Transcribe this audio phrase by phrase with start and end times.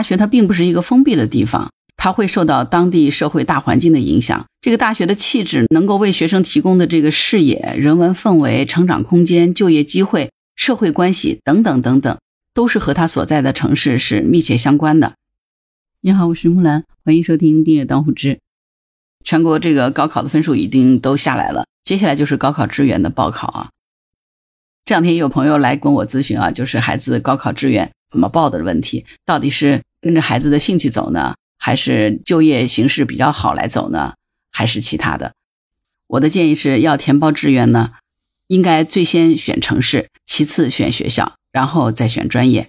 [0.00, 4.46] 大学它并不是一个封闭的地方，它会受到当地社会大环境的影响。
[4.62, 12.18] 这个大学的气质能够为学生提供的这个视野、人文氛围、成长空间、就业机会、社会关系等等等等，
[12.54, 15.12] 都是和他所在的城市是密切相关的。
[16.00, 18.38] 你好，我是木兰，欢迎收听订阅当户知。
[19.22, 23.68] 全国这个高考的分数已经都下来了，接下来就是高考志愿的报考啊。
[24.86, 34.14] 这两天也有朋友来跟我咨询啊，就是孩子高考志愿怎么报的问题，到底是跟着孩子的兴趣走呢，还是就业形势比较好来走呢，
[34.50, 35.32] 还是其他的？
[36.06, 37.92] 我的建议是要填报志愿呢，
[38.48, 42.68] 应该最先选城市，其次选学校，然后再选专业。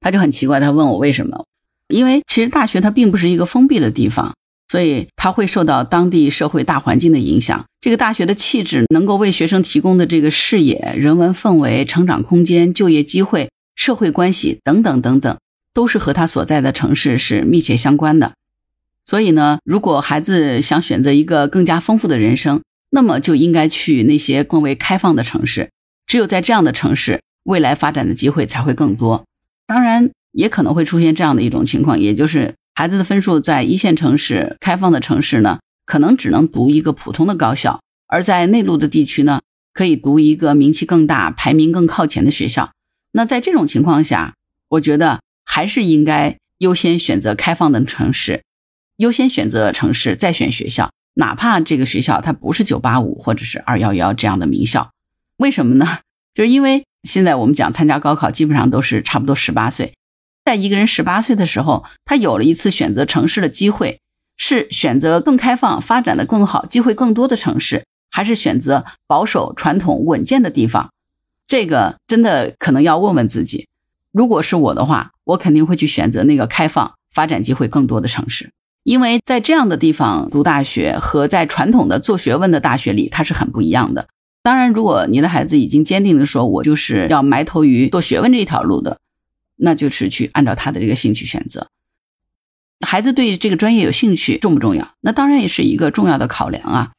[0.00, 1.46] 他就很奇怪，他问我为什么？
[1.88, 4.34] 因为其实大学它并不是一个封闭的地方。
[4.66, 7.64] 所以它会受到当地社会大环境的影响。
[7.80, 15.38] 这个大学的气质能够为学生提供的这个视野、人文氛围、成长空间、就业机会、社会关系等等等等，
[15.74, 18.32] 都是和他所在的城市是密切相关的。
[19.04, 25.68] 所以呢，如果孩子想选择一个更加丰富的人生，那么就应该去那些更为开放的城市。
[26.06, 29.24] 只有在这样的城市，未来发展的机会才会更多。
[29.66, 32.54] 当然，也可能会出现这样的一种情况，也就是。
[32.76, 42.72] 孩子的分数在一线城市、开放的城市呢，可能只能读一个普通的高校；而在内陆的地区呢，可以读一个名气更大、排名更靠前的学校。
[43.12, 44.34] 那在这种情况下，
[44.70, 48.42] 我觉得还是应该优先选择开放的城市，
[48.96, 54.90] 优先选择城市再选学校，哪怕这个学校它不是985或者是211这样的名校。
[55.36, 55.98] 为什么呢？
[56.34, 59.94] 就是因为现在我们讲参加高考，基本上都是差不多十八岁。
[60.44, 64.00] 在一个人十八岁的时候，他有了一次选择城市的机会，
[64.36, 70.90] 是选择更开放、发展的更好、机会更多的城市，还是选择保守、传统、稳健的地方？
[71.46, 73.66] 这个真的可能要问问自己。
[74.12, 78.50] 如果是我的话，我肯定会去选择那个开放、发展机会更多的城市，
[78.82, 84.08] 因为在这样的地方读大学和在传统的做学问的大学里，它是很不一样的。
[84.42, 88.98] 当然，如果你的孩子已经坚定的说，我就是要埋头于做学问这条路的。
[89.56, 91.68] 那就是去按照他的这个兴趣选择，
[92.84, 94.94] 孩子对这个专业有兴趣重不重要？
[95.00, 96.90] 那当然也是一个重要的考量啊。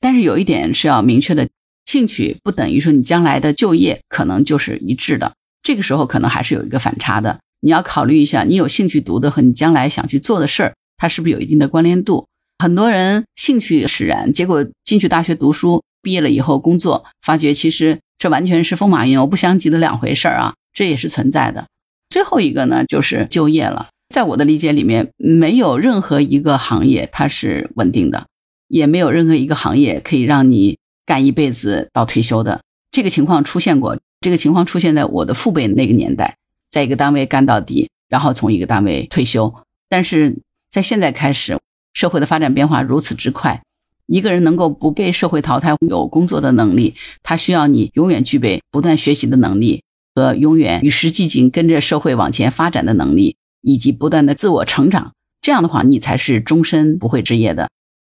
[0.00, 1.48] 但是有一点是要明确的，
[1.86, 5.32] 兴趣不等于说你将来的就业可能就是一致的。
[5.62, 7.40] 这个时候可能还是有一个反差的。
[7.64, 12.26] 你要考虑一下，你有兴趣读的和你将来想去做的事儿，它是不是有一定的关联度？
[12.58, 21.66] 很多人兴趣使然，结果进去大学读书，毕业了以后工作，发觉其实这完全是风马牛不相及的两回事儿啊，这也是存在的。
[22.10, 23.88] 最后一个呢，就是就业了。
[24.14, 28.26] 在我的理解里面，没有任何一个行业它是稳定的，
[28.68, 30.76] 也没有任何一个行业可以让你
[31.06, 32.60] 干一辈子到退休的。
[32.90, 36.36] 这个情况出现过，这个情况出现在我的父辈那个年代，
[36.74, 39.54] 在一个单位干到底，然后从一个单位退休。
[39.88, 40.36] 但是
[40.72, 41.56] 在现在开始，
[41.92, 43.62] 社会的发展变化如此之快，
[44.06, 49.82] 一个人能够不被社会淘汰，有工作的能力，他需要你永远具备不断学习的能力。
[50.16, 57.68] 和永远与时俱进、跟着社会往前发展的能力，以及不断的自我成长，这样的话，你才是终身不会置业的。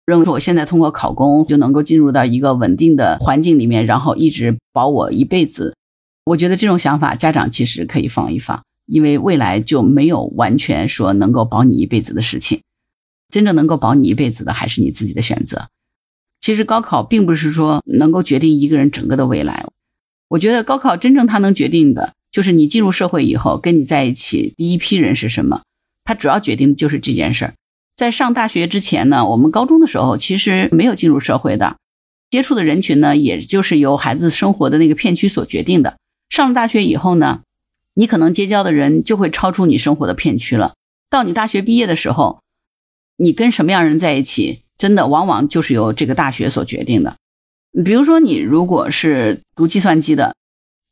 [0.06, 5.74] 认为说我现在通过考公就能够进入到一个稳定的环境里面，然后一直保我一辈子，
[6.26, 12.62] 我觉得这种想法家长其实可以放一放，因为未来就没有完全说能够保你一辈子的事情，
[13.32, 15.68] 真正能够保你一辈子的还是你自己的选择。
[16.42, 19.66] 其实高考并不是说能够决定一个人整个的未来。
[20.28, 25.62] 我觉得高考真正它能决定的，就是你进入社会以后，跟你在一起第一批人是什么。
[26.04, 27.54] 它主要决定的就是这件事儿。
[27.96, 31.78] 在上大学之前呢，我们高中的时候其实没有进入社会的，
[32.32, 35.98] 接触的人群呢，也就是由孩子生活的那个片区所决定的。
[36.36, 37.44] 上了大学以后呢，
[37.94, 40.74] 你可能结交的人就会超出你生活的片区了。
[41.10, 42.42] 到你大学毕业的时候，
[43.16, 47.16] 你跟什么样人在一起，真的往往就是由这个大学所决定的。
[47.86, 50.36] 比如说，你如果是读计算机的，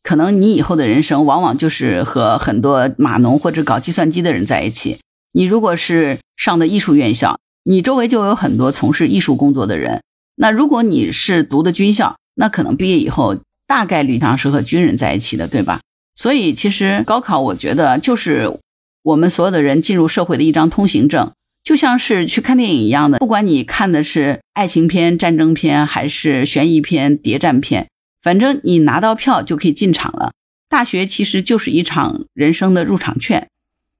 [0.01, 4.99] 可能你以后的人生往往就是和很多码农或者搞计算机的人在一起。
[5.33, 10.01] 你如果是上的艺术院校，你周围就有很多从事艺术工作的人。
[10.35, 13.35] 那如果你是读的军校，那可能毕业以后
[13.67, 15.81] 大概率上是和军人在一起的，对吧？
[16.15, 18.59] 所以，其实高考，我觉得就是
[19.01, 21.31] 我们所有的人进入社会的一张通行证。
[21.63, 27.87] 就像是去看电影一样的，不管你看的是爱情片、战争片，还是悬疑片、谍战片，
[28.21, 30.33] 反正你拿到票就可以进场了。
[30.67, 33.47] 大学其实就是一场人生的入场券，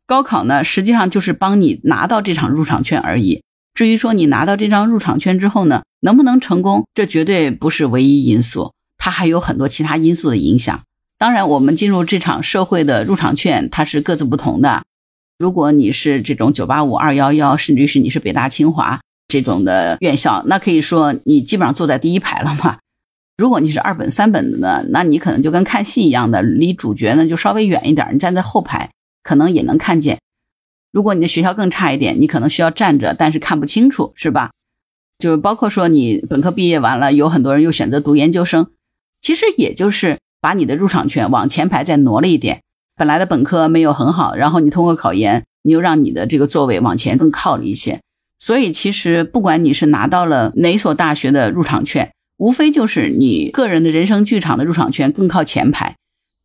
[0.05, 3.41] 高考呢，实际上就是帮你拿到这场入场券而已。
[3.73, 8.73] 至于说你拿到这张入场券之后呢，能不能成功，这绝对不是唯一因素，
[9.03, 10.81] 它还有很多其他因素的影响。
[11.17, 14.81] 当然，我们进入这场社会的入场券，它是各自不同的。
[15.37, 22.77] 如果你是这种九八五、二幺幺，甚至是你是北大、清华这种的院校，那可以说你基本上坐在第一排了嘛。
[23.37, 28.91] 如果你是二本、三本的呢，那你可能就跟看戏一样的，离主角呢就稍微远一点，你站在后排
[29.21, 30.19] 可能也能看见。
[30.93, 34.51] 如果你的学校更差一点，你可能需要站着，但是看不清楚，是吧？
[35.17, 38.69] 就是包括说你本科毕业完了，有很多人又选择读研究生，
[39.23, 42.61] 其实也就是把你的入场券往前排再挪了一点。
[42.95, 48.01] 本来的本科没有很好，然后你通过考研，你又让你的这个座位往前更靠了一些。
[48.37, 55.95] 所以其实不管你是拿到了哪所大学的入场券，无非就是你个人的人生剧场的入场券更靠前排。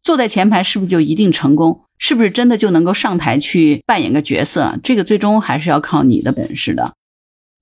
[0.01, 1.83] 坐在前排是不是就一定成功？
[1.99, 4.79] 是不是真的就能够上台去扮演个角色？
[4.85, 6.95] 这个最终还是要靠你的本事的。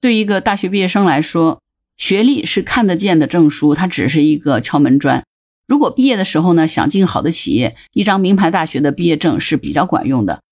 [0.00, 1.58] 对于一个大学毕业生来说，
[1.96, 5.24] 学历是看得见的证书，它只是一个敲门砖。
[5.66, 10.42] 如果毕业的时候呢，想进好的企业，一张名牌大学的毕业证是比较管用的。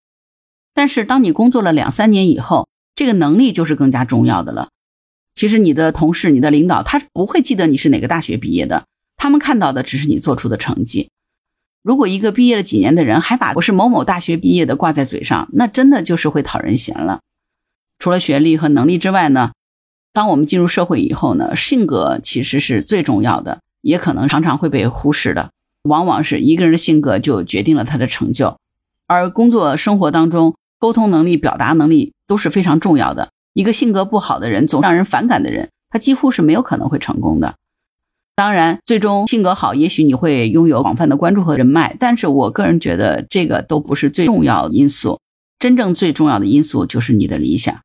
[0.73, 4.70] 但是当你工作了两三年以后，这个能力就是更加重要的了。
[5.35, 8.87] 其实你的同事、你的领导，他不会记得你是哪个大学毕业的，
[9.17, 11.11] 他们看到的只是你做出的成绩。
[11.82, 17.20] 如果一个毕业了几年的人还把我是某某大学毕业的挂在嘴上，那真的就是会讨人嫌了。
[17.99, 19.52] 除了学历和能力之外呢，
[20.14, 25.50] 当我们进入社会以后呢，性格其实是最重要的，也可能常常会被忽视的。
[25.82, 28.56] 往往是一个人的性格就决定了他的成就，
[29.08, 33.31] 而工作生活当中，沟通能力、表达能力都是非常重要的。
[33.55, 37.56] 一个性格不好的人，总让人反感的人，他几乎是没有可能会成功的。
[38.37, 45.20] 当然，最终性格好，也许你会拥有广泛的关注和人脉，但是我个人觉得这个都不是最重要的因素。
[45.58, 47.81] 真正最重要的因素就是你的理想。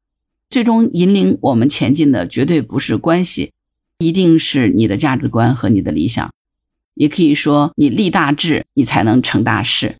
[0.49, 3.51] 最终引领我们前进的绝对不是关系，
[3.99, 6.31] 一定是你的价值观和你的理想。
[6.95, 9.97] 也可以说，你立大志，你才能成大事。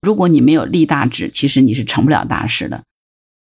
[0.00, 2.84] 如果你没有立大志，其实你是成不了大事的。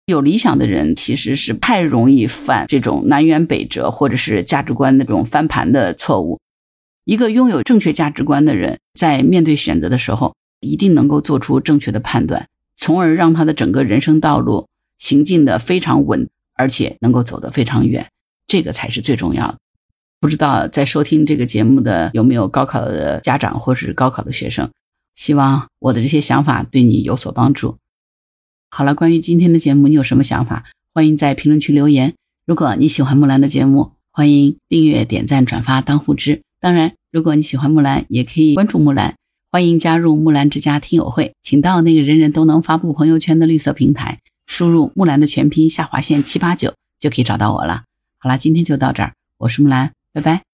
[0.07, 6.41] 有理想的人其实是太容易犯这种南辕北辙，或者是价值观那种翻盘的错误。
[7.05, 14.67] 一个拥有正确价值观的人，在面对选择的时候，一定能够做出正确的判断，从而让他的整个人生道路
[14.99, 18.09] 行进的非常稳，而且能够走得非常远。
[18.47, 19.59] 这个才是最重要的。
[20.21, 24.71] 不知道在收听这个节目的有没有高考的家长或者是高考的学生？
[25.15, 27.77] 希望我的这些想法对你有所帮助。
[28.71, 30.65] 好了，关于今天的节目，你有什么想法？
[30.93, 32.15] 欢迎在评论区留言。
[32.47, 36.43] 如果你喜欢木兰的节目，欢迎订阅、点赞、转发、当护知。
[36.61, 39.15] 当然，如果你喜欢木兰，也可以关注木兰。
[39.51, 44.19] 欢迎加入木兰之家听友会，请到那个人人都能发布朋友圈的绿色平台，
[44.49, 47.85] 输入木兰的全拼下划线七八九，就可以找到我了。
[48.19, 50.48] 好了，今天就到这儿，我是木兰，拜拜。